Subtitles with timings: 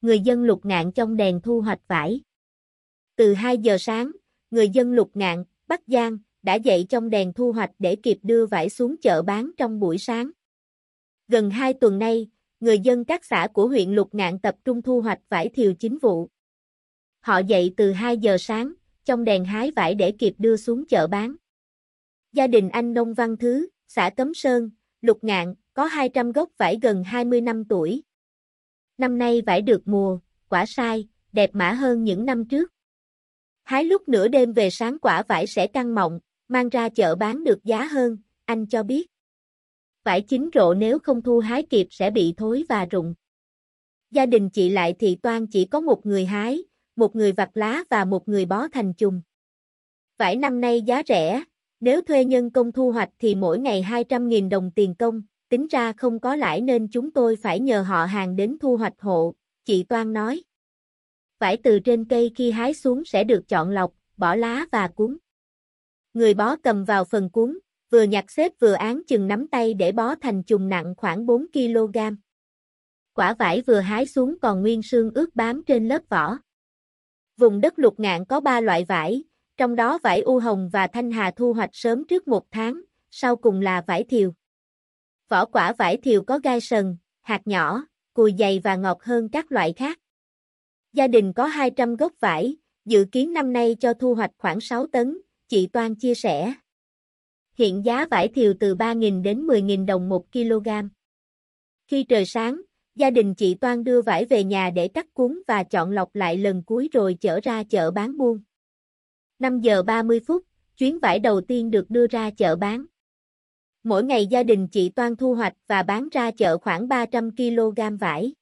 [0.00, 2.20] người dân lục ngạn trong đèn thu hoạch vải.
[3.16, 4.12] Từ 2 giờ sáng,
[4.50, 8.46] người dân lục ngạn, Bắc Giang, đã dậy trong đèn thu hoạch để kịp đưa
[8.46, 10.30] vải xuống chợ bán trong buổi sáng.
[11.28, 12.30] Gần 2 tuần nay,
[12.60, 15.98] người dân các xã của huyện Lục Ngạn tập trung thu hoạch vải thiều chính
[15.98, 16.28] vụ.
[17.20, 18.72] Họ dậy từ 2 giờ sáng,
[19.04, 21.36] trong đèn hái vải để kịp đưa xuống chợ bán.
[22.32, 24.70] Gia đình anh Nông Văn Thứ, xã Cấm Sơn,
[25.00, 28.02] Lục Ngạn, có 200 gốc vải gần 20 năm tuổi.
[28.98, 30.18] Năm nay vải được mùa,
[30.48, 32.72] quả sai, đẹp mã hơn những năm trước.
[33.64, 37.44] Hái lúc nửa đêm về sáng quả vải sẽ căng mọng, mang ra chợ bán
[37.44, 39.06] được giá hơn, anh cho biết.
[40.04, 43.14] Vải chín rộ nếu không thu hái kịp sẽ bị thối và rụng.
[44.10, 46.62] Gia đình chị lại thì toan chỉ có một người hái,
[46.96, 49.20] một người vặt lá và một người bó thành chùm.
[50.18, 51.42] Vải năm nay giá rẻ,
[51.80, 55.92] nếu thuê nhân công thu hoạch thì mỗi ngày 200.000 đồng tiền công, tính ra
[55.92, 59.34] không có lãi nên chúng tôi phải nhờ họ hàng đến thu hoạch hộ,
[59.64, 60.42] chị Toan nói.
[61.38, 65.16] Vải từ trên cây khi hái xuống sẽ được chọn lọc, bỏ lá và cuốn.
[66.14, 67.58] Người bó cầm vào phần cuốn,
[67.90, 71.46] vừa nhặt xếp vừa án chừng nắm tay để bó thành chùm nặng khoảng 4
[71.52, 71.98] kg.
[73.12, 76.38] Quả vải vừa hái xuống còn nguyên sương ướt bám trên lớp vỏ.
[77.36, 79.24] Vùng đất lục ngạn có 3 loại vải,
[79.56, 83.36] trong đó vải u hồng và thanh hà thu hoạch sớm trước một tháng, sau
[83.36, 84.32] cùng là vải thiều.
[85.28, 87.84] Vỏ quả vải thiều có gai sần, hạt nhỏ,
[88.14, 89.98] cùi dày và ngọt hơn các loại khác.
[90.92, 94.86] Gia đình có 200 gốc vải, dự kiến năm nay cho thu hoạch khoảng 6
[94.86, 95.18] tấn,
[95.48, 96.54] chị Toan chia sẻ.
[97.54, 100.68] Hiện giá vải thiều từ 3.000 đến 10.000 đồng 1 kg.
[101.86, 102.60] Khi trời sáng,
[102.94, 106.36] gia đình chị Toan đưa vải về nhà để cắt cuốn và chọn lọc lại
[106.36, 108.40] lần cuối rồi chở ra chợ bán buôn.
[109.38, 110.44] 5 giờ 30 phút,
[110.76, 112.84] chuyến vải đầu tiên được đưa ra chợ bán.
[113.88, 117.96] Mỗi ngày gia đình chị Toan thu hoạch và bán ra chợ khoảng 300 kg
[118.00, 118.34] vải.